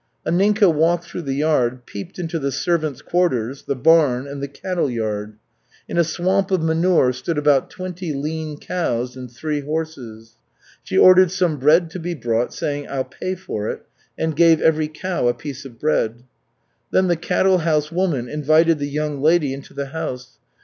Anninka 0.25 0.67
walked 0.73 1.03
through 1.03 1.21
the 1.21 1.35
yard, 1.35 1.85
peeped 1.85 2.17
into 2.17 2.39
the 2.39 2.51
servants' 2.51 3.03
quarters, 3.03 3.61
the 3.67 3.75
barn, 3.75 4.25
and 4.25 4.41
the 4.41 4.47
cattle 4.47 4.89
yard. 4.89 5.35
In 5.87 5.95
a 5.99 6.03
swamp 6.03 6.49
of 6.49 6.63
manure 6.63 7.13
stood 7.13 7.37
about 7.37 7.69
twenty 7.69 8.11
lean 8.11 8.57
cows 8.57 9.15
and 9.15 9.29
three 9.29 9.59
horses. 9.59 10.37
She 10.81 10.97
ordered 10.97 11.29
some 11.29 11.57
bread 11.59 11.91
to 11.91 11.99
be 11.99 12.15
brought, 12.15 12.51
saying, 12.51 12.87
"I'll 12.89 13.03
pay 13.03 13.35
for 13.35 13.69
it," 13.69 13.85
and 14.17 14.35
gave 14.35 14.59
every 14.59 14.87
cow 14.87 15.27
a 15.27 15.35
piece 15.35 15.65
of 15.65 15.77
bread. 15.77 16.23
Then 16.89 17.07
the 17.07 17.15
cattle 17.15 17.59
house 17.59 17.91
woman 17.91 18.27
invited 18.27 18.79
the 18.79 18.89
young 18.89 19.21
lady 19.21 19.53
into 19.53 19.75
the 19.75 19.89
house. 19.89 20.39